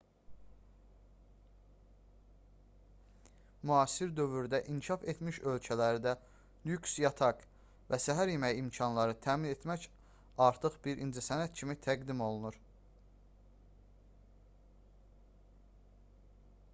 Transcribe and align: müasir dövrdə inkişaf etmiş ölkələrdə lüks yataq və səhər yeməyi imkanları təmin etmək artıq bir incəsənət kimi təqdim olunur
müasir 3.71 4.13
dövrdə 4.19 4.61
inkişaf 4.75 5.03
etmiş 5.13 5.37
ölkələrdə 5.53 6.15
lüks 6.71 6.95
yataq 7.05 7.45
və 7.93 8.01
səhər 8.07 8.33
yeməyi 8.33 8.59
imkanları 8.63 9.15
təmin 9.27 9.53
etmək 9.59 9.87
artıq 10.49 10.81
bir 10.89 11.05
incəsənət 11.07 11.57
kimi 11.63 11.77
təqdim 11.91 12.25
olunur 12.31 12.59